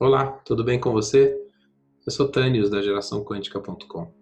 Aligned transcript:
Olá, 0.00 0.30
tudo 0.44 0.62
bem 0.62 0.78
com 0.78 0.92
você? 0.92 1.36
Eu 2.06 2.12
sou 2.12 2.28
Tânios 2.28 2.70
da 2.70 2.80
geração 2.80 3.24
quântica.com. 3.24 4.14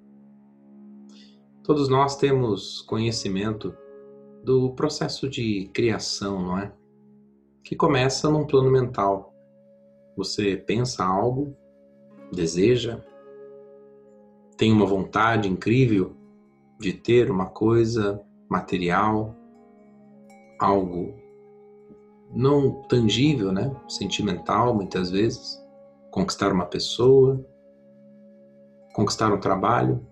Todos 1.63 1.91
nós 1.91 2.17
temos 2.17 2.81
conhecimento 2.81 3.77
do 4.43 4.71
processo 4.71 5.29
de 5.29 5.69
criação, 5.75 6.41
não 6.43 6.59
é? 6.59 6.73
Que 7.63 7.77
começa 7.77 8.31
num 8.31 8.47
plano 8.47 8.71
mental. 8.71 9.35
Você 10.17 10.57
pensa 10.57 11.05
algo, 11.05 11.55
deseja, 12.33 13.05
tem 14.57 14.73
uma 14.73 14.87
vontade 14.87 15.47
incrível 15.47 16.17
de 16.81 16.95
ter 16.95 17.31
uma 17.31 17.51
coisa 17.51 18.19
material, 18.49 19.37
algo 20.59 21.13
não 22.35 22.81
tangível, 22.89 23.53
né? 23.53 23.79
Sentimental, 23.87 24.75
muitas 24.75 25.11
vezes 25.11 25.66
conquistar 26.17 26.51
uma 26.51 26.65
pessoa, 26.65 27.47
conquistar 28.95 29.31
um 29.35 29.39
trabalho? 29.39 30.03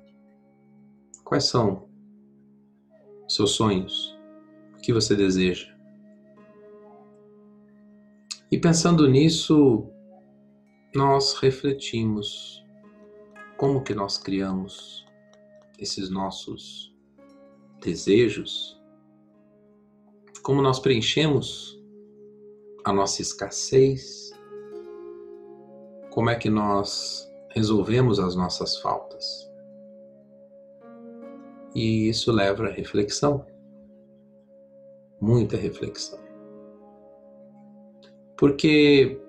Quais 1.24 1.45
são 1.45 1.88
seus 3.27 3.52
sonhos? 3.52 4.14
O 4.77 4.83
que 4.83 4.92
você 4.92 5.16
deseja? 5.16 5.75
E 8.52 8.59
pensando 8.59 9.09
nisso, 9.09 9.88
nós 10.95 11.33
refletimos 11.38 12.62
como 13.56 13.83
que 13.83 13.95
nós 13.95 14.19
criamos 14.19 15.06
esses 15.78 16.11
nossos 16.11 16.95
desejos, 17.80 18.78
como 20.42 20.61
nós 20.61 20.78
preenchemos 20.78 21.83
a 22.84 22.92
nossa 22.92 23.23
escassez, 23.23 24.34
como 26.14 26.30
é 26.30 26.36
que 26.36 26.48
nós 26.48 27.28
resolvemos 27.48 28.20
as 28.20 28.36
nossas 28.36 28.77
faltas. 28.77 29.52
E 31.75 32.08
isso 32.08 32.30
leva 32.30 32.69
a 32.69 32.70
reflexão, 32.70 33.44
muita 35.20 35.56
reflexão. 35.56 36.20
Porque 38.39 39.20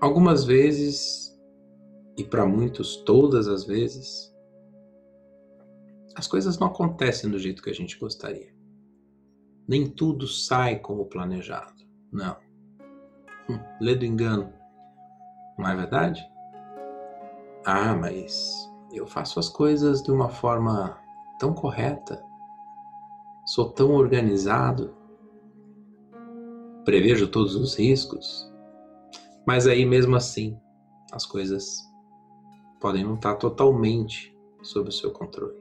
algumas 0.00 0.44
vezes, 0.44 1.38
e 2.16 2.24
para 2.24 2.46
muitos 2.46 2.96
todas 3.02 3.46
as 3.46 3.66
vezes, 3.66 4.34
as 6.16 6.26
coisas 6.26 6.58
não 6.58 6.68
acontecem 6.68 7.30
do 7.30 7.38
jeito 7.38 7.62
que 7.62 7.68
a 7.68 7.74
gente 7.74 7.98
gostaria. 7.98 8.54
Nem 9.68 9.86
tudo 9.86 10.26
sai 10.26 10.78
como 10.78 11.04
planejado. 11.04 11.84
Não. 12.10 12.38
Hum, 13.46 13.58
lê 13.78 13.94
do 13.94 14.06
engano. 14.06 14.59
Não 15.60 15.68
é 15.68 15.76
verdade? 15.76 16.26
Ah, 17.66 17.94
mas 17.94 18.66
eu 18.90 19.06
faço 19.06 19.38
as 19.38 19.50
coisas 19.50 20.02
de 20.02 20.10
uma 20.10 20.30
forma 20.30 20.98
tão 21.38 21.52
correta, 21.52 22.24
sou 23.44 23.70
tão 23.70 23.90
organizado, 23.90 24.94
prevejo 26.82 27.28
todos 27.28 27.54
os 27.54 27.78
riscos, 27.78 28.50
mas 29.46 29.66
aí 29.66 29.84
mesmo 29.84 30.16
assim 30.16 30.58
as 31.12 31.26
coisas 31.26 31.86
podem 32.80 33.04
não 33.04 33.16
estar 33.16 33.34
totalmente 33.34 34.34
sob 34.62 34.88
o 34.88 34.92
seu 34.92 35.10
controle. 35.10 35.60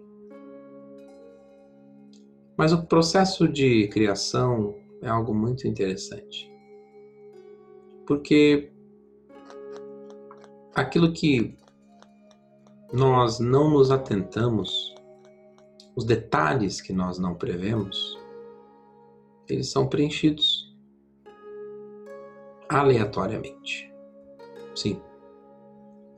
Mas 2.58 2.72
o 2.72 2.86
processo 2.86 3.50
de 3.50 3.90
criação 3.90 4.76
é 5.02 5.10
algo 5.10 5.34
muito 5.34 5.68
interessante. 5.68 6.50
Porque 8.06 8.72
aquilo 10.80 11.12
que 11.12 11.58
nós 12.92 13.40
não 13.40 13.70
nos 13.70 13.92
atentamos, 13.92 14.96
os 15.96 16.06
detalhes 16.06 16.82
que 16.82 16.94
nós 16.94 17.20
não 17.20 17.36
prevemos, 17.36 18.18
eles 19.48 19.70
são 19.70 19.88
preenchidos 19.88 20.74
aleatoriamente. 22.70 23.92
Sim, 24.76 25.02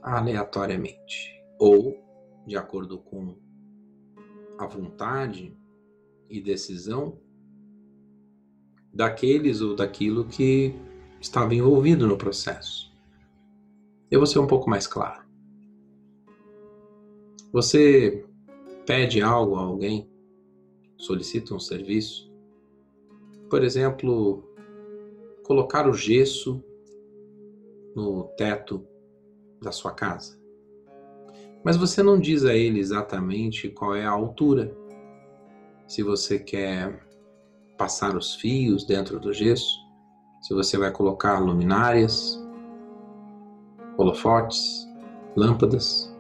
aleatoriamente. 0.02 1.44
Ou 1.60 1.98
de 2.46 2.56
acordo 2.56 3.00
com 3.00 3.36
a 4.58 4.68
vontade 4.68 5.58
e 6.30 6.42
decisão 6.42 7.20
daqueles 8.94 9.62
ou 9.62 9.76
daquilo 9.76 10.26
que 10.26 10.76
estava 11.20 11.56
envolvido 11.56 12.08
no 12.08 12.18
processo. 12.18 12.91
Eu 14.12 14.20
vou 14.20 14.28
ser 14.28 14.40
um 14.40 14.48
pouco 14.48 14.70
mais 14.70 14.86
claro. 14.86 15.24
Você 17.54 18.26
pede 18.86 19.22
algo 19.22 19.56
a 19.56 19.62
alguém, 19.62 20.12
solicita 20.98 21.56
um 21.56 21.60
serviço, 21.60 22.30
por 23.50 23.64
exemplo, 23.64 24.44
colocar 25.46 25.88
o 25.88 25.94
gesso 25.94 26.62
no 27.96 28.26
teto 28.36 28.86
da 29.62 29.72
sua 29.72 29.92
casa. 29.92 30.38
Mas 31.64 31.78
você 31.78 32.04
não 32.04 32.20
diz 32.20 32.44
a 32.44 32.54
ele 32.54 32.80
exatamente 32.80 33.70
qual 33.70 33.96
é 33.96 34.04
a 34.04 34.12
altura. 34.12 34.76
Se 35.88 36.04
você 36.04 36.38
quer 36.38 37.06
passar 37.78 38.18
os 38.18 38.36
fios 38.36 38.86
dentro 38.86 39.20
do 39.20 39.32
gesso, 39.32 39.80
se 40.42 40.54
você 40.54 40.78
vai 40.78 40.92
colocar 40.92 41.40
luminárias, 41.40 42.41
holofotes, 43.98 44.88
lâmpadas. 45.36 46.16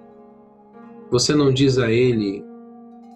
Você 1.09 1.35
não 1.35 1.53
diz 1.53 1.77
a 1.77 1.91
ele 1.91 2.43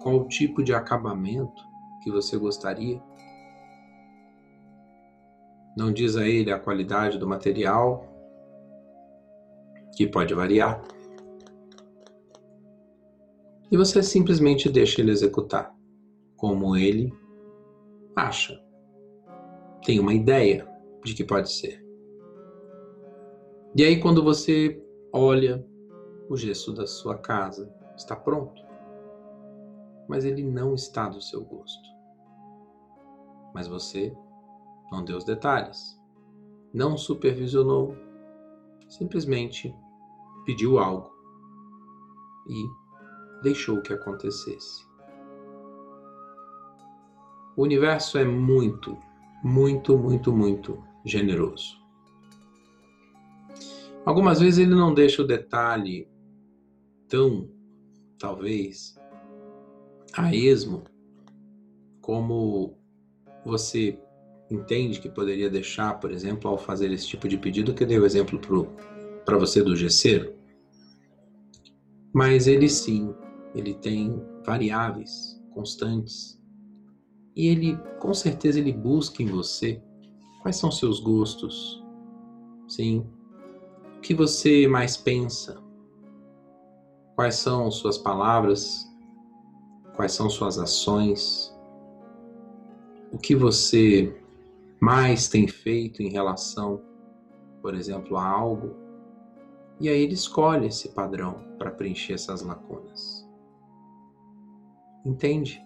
qual 0.02 0.28
tipo 0.28 0.62
de 0.62 0.74
acabamento 0.74 1.62
que 2.02 2.10
você 2.10 2.36
gostaria. 2.36 3.02
Não 5.76 5.92
diz 5.92 6.16
a 6.16 6.26
ele 6.26 6.52
a 6.52 6.58
qualidade 6.58 7.18
do 7.18 7.26
material, 7.26 8.06
que 9.96 10.06
pode 10.06 10.34
variar. 10.34 10.82
E 13.70 13.76
você 13.76 14.02
simplesmente 14.02 14.68
deixa 14.68 15.00
ele 15.00 15.10
executar 15.10 15.74
como 16.36 16.76
ele 16.76 17.12
acha. 18.14 18.60
Tem 19.84 19.98
uma 19.98 20.14
ideia 20.14 20.68
de 21.04 21.14
que 21.14 21.24
pode 21.24 21.50
ser. 21.52 21.85
E 23.78 23.84
aí, 23.84 24.00
quando 24.00 24.24
você 24.24 24.82
olha, 25.12 25.62
o 26.30 26.36
gesso 26.38 26.72
da 26.72 26.86
sua 26.86 27.18
casa 27.18 27.70
está 27.94 28.16
pronto, 28.16 28.62
mas 30.08 30.24
ele 30.24 30.42
não 30.42 30.72
está 30.72 31.10
do 31.10 31.20
seu 31.20 31.44
gosto. 31.44 31.86
Mas 33.52 33.68
você 33.68 34.16
não 34.90 35.04
deu 35.04 35.18
os 35.18 35.24
detalhes, 35.24 36.00
não 36.72 36.96
supervisionou, 36.96 37.94
simplesmente 38.88 39.76
pediu 40.46 40.78
algo 40.78 41.12
e 42.48 43.42
deixou 43.42 43.82
que 43.82 43.92
acontecesse. 43.92 44.86
O 47.54 47.62
universo 47.62 48.16
é 48.16 48.24
muito, 48.24 48.96
muito, 49.44 49.98
muito, 49.98 50.32
muito 50.32 50.82
generoso. 51.04 51.85
Algumas 54.06 54.38
vezes 54.38 54.60
ele 54.60 54.74
não 54.74 54.94
deixa 54.94 55.20
o 55.20 55.26
detalhe 55.26 56.08
tão, 57.08 57.50
talvez, 58.16 58.96
a 60.16 60.32
esmo 60.32 60.84
como 62.00 62.78
você 63.44 63.98
entende 64.48 65.00
que 65.00 65.08
poderia 65.08 65.50
deixar, 65.50 65.98
por 65.98 66.12
exemplo, 66.12 66.48
ao 66.48 66.56
fazer 66.56 66.92
esse 66.92 67.08
tipo 67.08 67.26
de 67.26 67.36
pedido, 67.36 67.74
que 67.74 67.82
eu 67.82 67.88
dei 67.88 67.98
o 67.98 68.06
exemplo 68.06 68.40
para 69.24 69.36
você 69.36 69.60
do 69.60 69.74
gesseiro. 69.74 70.34
Mas 72.12 72.46
ele 72.46 72.68
sim, 72.68 73.12
ele 73.56 73.74
tem 73.74 74.22
variáveis 74.44 75.42
constantes. 75.50 76.40
E 77.34 77.48
ele, 77.48 77.76
com 77.98 78.14
certeza, 78.14 78.60
ele 78.60 78.72
busca 78.72 79.20
em 79.20 79.26
você 79.26 79.82
quais 80.42 80.56
são 80.56 80.70
seus 80.70 81.00
gostos. 81.00 81.82
Sim, 82.68 83.04
que 84.06 84.14
você 84.14 84.68
mais 84.68 84.96
pensa? 84.96 85.60
Quais 87.16 87.34
são 87.34 87.68
suas 87.72 87.98
palavras? 87.98 88.86
Quais 89.96 90.12
são 90.12 90.30
suas 90.30 90.60
ações? 90.60 91.52
O 93.12 93.18
que 93.18 93.34
você 93.34 94.16
mais 94.80 95.28
tem 95.28 95.48
feito 95.48 96.04
em 96.04 96.08
relação, 96.08 96.80
por 97.60 97.74
exemplo, 97.74 98.16
a 98.16 98.24
algo? 98.24 98.76
E 99.80 99.88
aí 99.88 100.02
ele 100.02 100.14
escolhe 100.14 100.68
esse 100.68 100.90
padrão 100.90 101.44
para 101.58 101.72
preencher 101.72 102.12
essas 102.12 102.42
lacunas. 102.42 103.28
Entende? 105.04 105.60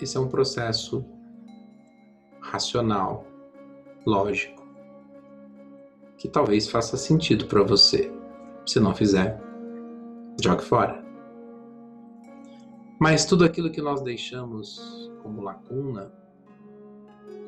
Esse 0.00 0.16
é 0.16 0.20
um 0.20 0.28
processo 0.28 1.04
racional, 2.40 3.26
lógico. 4.06 4.57
Que 6.18 6.28
talvez 6.28 6.68
faça 6.68 6.96
sentido 6.96 7.46
para 7.46 7.62
você. 7.62 8.12
Se 8.66 8.78
não 8.78 8.94
fizer, 8.94 9.40
jogue 10.42 10.62
fora. 10.62 11.02
Mas 13.00 13.24
tudo 13.24 13.44
aquilo 13.44 13.70
que 13.70 13.80
nós 13.80 14.02
deixamos 14.02 15.10
como 15.22 15.40
lacuna, 15.40 16.12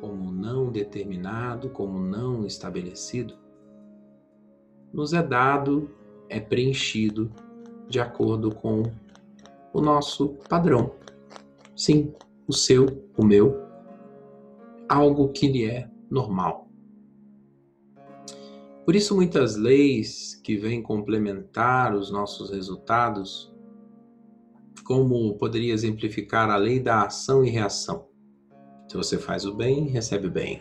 como 0.01 0.31
não 0.31 0.71
determinado, 0.71 1.69
como 1.71 1.99
não 1.99 2.47
estabelecido, 2.47 3.35
nos 4.93 5.13
é 5.13 5.23
dado, 5.23 5.91
é 6.29 6.39
preenchido 6.39 7.31
de 7.89 8.01
acordo 8.01 8.55
com 8.55 8.85
o 9.73 9.81
nosso 9.81 10.37
padrão. 10.49 10.95
Sim, 11.77 12.15
o 12.47 12.53
seu, 12.53 12.87
o 13.17 13.25
meu, 13.25 13.61
algo 14.89 15.29
que 15.31 15.49
lhe 15.49 15.65
é 15.65 15.91
normal. 16.09 16.70
Por 18.91 18.97
isso, 18.97 19.15
muitas 19.15 19.55
leis 19.55 20.35
que 20.43 20.57
vêm 20.57 20.83
complementar 20.83 21.95
os 21.95 22.11
nossos 22.11 22.51
resultados, 22.51 23.55
como 24.85 25.39
poderia 25.39 25.73
exemplificar 25.73 26.51
a 26.51 26.57
lei 26.57 26.81
da 26.81 27.05
ação 27.05 27.45
e 27.45 27.51
reação. 27.51 28.09
Se 28.89 28.97
você 28.97 29.17
faz 29.17 29.47
o 29.47 29.55
bem, 29.55 29.87
recebe 29.87 30.27
o 30.27 30.31
bem. 30.33 30.61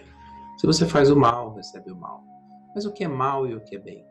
Se 0.59 0.67
você 0.67 0.85
faz 0.85 1.09
o 1.09 1.15
mal, 1.15 1.55
recebe 1.55 1.91
o 1.91 1.95
mal. 1.95 2.23
Mas 2.75 2.85
o 2.85 2.93
que 2.93 3.03
é 3.03 3.07
mal 3.07 3.47
e 3.47 3.55
o 3.55 3.61
que 3.61 3.77
é 3.77 3.79
bem? 3.79 4.05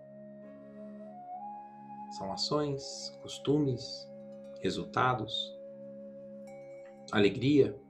São 2.18 2.32
ações, 2.32 3.16
costumes, 3.22 4.04
resultados, 4.60 5.32
alegria, 7.12 7.80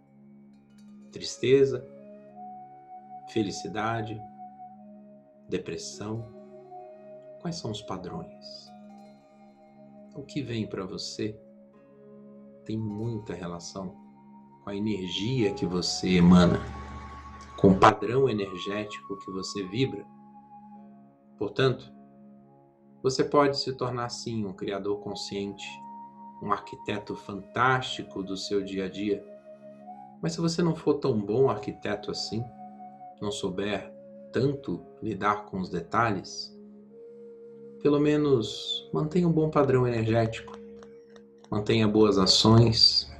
tristeza, 1.11 1.83
felicidade, 3.31 4.21
depressão? 5.49 6.25
Quais 7.41 7.57
são 7.57 7.71
os 7.71 7.81
padrões? 7.81 8.69
O 10.15 10.23
que 10.23 10.43
vem 10.43 10.67
para 10.67 10.85
você 10.85 11.39
tem 12.65 12.77
muita 12.77 13.33
relação 13.33 13.97
com 14.63 14.71
a 14.71 14.77
energia 14.77 15.55
que 15.55 15.65
você 15.65 16.17
emana, 16.17 16.61
com 17.57 17.69
o 17.69 17.79
padrão 17.79 18.29
energético 18.29 19.19
que 19.19 19.31
você 19.31 19.63
vibra. 19.65 20.05
Portanto, 21.39 21.91
você 23.03 23.25
pode 23.25 23.59
se 23.59 23.73
tornar 23.73 24.09
sim 24.11 24.45
um 24.45 24.53
criador 24.53 25.01
consciente, 25.01 25.67
um 26.43 26.53
arquiteto 26.53 27.15
fantástico 27.15 28.23
do 28.23 28.37
seu 28.37 28.63
dia 28.63 28.85
a 28.85 28.89
dia. 28.89 29.25
Mas 30.21 30.33
se 30.33 30.41
você 30.41 30.63
não 30.63 30.75
for 30.75 30.95
tão 30.95 31.19
bom 31.19 31.49
arquiteto 31.49 32.11
assim, 32.11 32.45
não 33.21 33.31
souber 33.31 33.98
tanto 34.33 34.85
lidar 35.03 35.47
com 35.47 35.61
os 35.61 35.69
detalhes, 35.69 36.55
pelo 37.83 38.01
menos 38.01 38.89
mantenha 38.93 39.29
um 39.29 39.33
bom 39.33 39.51
padrão 39.51 39.87
energético, 39.87 40.59
mantenha 41.51 41.87
boas 41.87 42.19
ações, 42.19 43.11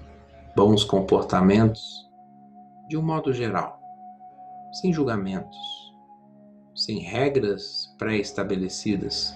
bons 0.57 0.85
comportamentos, 0.85 1.83
de 2.89 2.97
um 2.97 3.03
modo 3.03 3.33
geral, 3.33 3.81
sem 4.81 4.93
julgamentos, 4.93 5.57
sem 6.75 6.99
regras 6.99 7.95
pré-estabelecidas, 7.99 9.35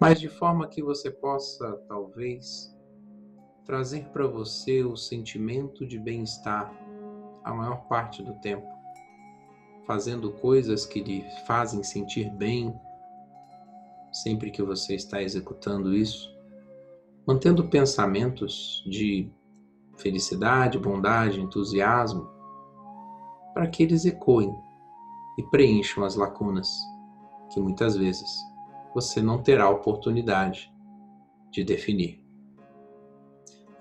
mas 0.00 0.18
de 0.18 0.28
forma 0.28 0.66
que 0.66 0.82
você 0.82 1.10
possa, 1.10 1.72
talvez, 1.88 2.76
trazer 3.64 4.08
para 4.08 4.26
você 4.26 4.82
o 4.82 4.96
sentimento 4.96 5.86
de 5.86 5.98
bem-estar 5.98 6.72
a 7.44 7.54
maior 7.54 7.86
parte 7.86 8.22
do 8.22 8.34
tempo 8.40 8.81
fazendo 9.86 10.30
coisas 10.32 10.86
que 10.86 11.00
lhe 11.00 11.24
fazem 11.46 11.82
sentir 11.82 12.30
bem 12.30 12.74
sempre 14.12 14.50
que 14.50 14.62
você 14.62 14.94
está 14.94 15.22
executando 15.22 15.94
isso, 15.94 16.30
mantendo 17.26 17.68
pensamentos 17.68 18.84
de 18.86 19.30
felicidade, 19.96 20.78
bondade, 20.78 21.40
entusiasmo, 21.40 22.28
para 23.54 23.66
que 23.66 23.82
eles 23.82 24.04
ecoem 24.04 24.54
e 25.38 25.42
preencham 25.44 26.04
as 26.04 26.14
lacunas 26.14 26.68
que 27.52 27.60
muitas 27.60 27.96
vezes 27.96 28.28
você 28.94 29.22
não 29.22 29.42
terá 29.42 29.68
oportunidade 29.68 30.70
de 31.50 31.64
definir. 31.64 32.22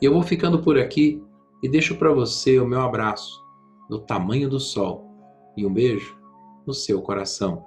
E 0.01 0.05
eu 0.05 0.13
vou 0.13 0.23
ficando 0.23 0.61
por 0.61 0.77
aqui 0.77 1.21
e 1.61 1.69
deixo 1.69 1.95
para 1.97 2.11
você 2.11 2.59
o 2.59 2.67
meu 2.67 2.81
abraço 2.81 3.41
do 3.89 3.99
tamanho 3.99 4.49
do 4.49 4.59
sol 4.59 5.10
e 5.55 5.65
um 5.65 5.73
beijo 5.73 6.17
no 6.65 6.73
seu 6.73 7.01
coração. 7.01 7.65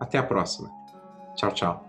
Até 0.00 0.18
a 0.18 0.22
próxima. 0.22 0.70
Tchau, 1.34 1.52
tchau. 1.52 1.87